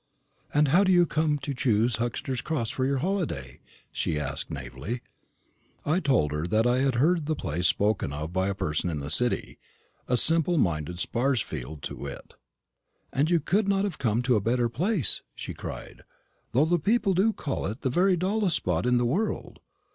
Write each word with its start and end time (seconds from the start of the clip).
"And 0.51 0.69
how 0.69 0.83
did 0.83 0.93
you 0.93 1.05
come 1.05 1.37
to 1.37 1.53
choose 1.53 1.97
Huxter's 1.97 2.41
Cross 2.41 2.71
for 2.71 2.85
your 2.87 2.97
holiday?" 3.05 3.59
she 3.91 4.19
asked 4.19 4.49
naïvely. 4.49 5.01
I 5.85 5.99
told 5.99 6.31
her 6.31 6.47
that 6.47 6.65
I 6.65 6.79
had 6.79 6.95
heard 6.95 7.27
the 7.27 7.35
place 7.35 7.67
spoken 7.67 8.11
of 8.11 8.33
by 8.33 8.47
a 8.47 8.55
person 8.55 8.89
in 8.89 8.99
the 8.99 9.11
city 9.11 9.59
my 10.09 10.15
simple 10.15 10.57
minded 10.57 10.95
Sparsfield 10.97 11.81
to 11.81 11.95
wit. 11.97 12.33
"And 13.13 13.29
you 13.29 13.39
could 13.39 13.67
not 13.67 13.83
have 13.83 13.99
come 13.99 14.23
to 14.23 14.35
a 14.35 14.41
better 14.41 14.69
place," 14.69 15.21
she 15.35 15.53
cried, 15.53 16.01
"though 16.51 16.79
people 16.79 17.13
do 17.13 17.31
call 17.31 17.67
it 17.67 17.81
the 17.81 17.91
very 17.91 18.17
dullest 18.17 18.55
spot 18.55 18.87
in 18.87 18.97
the 18.97 19.05
world. 19.05 19.59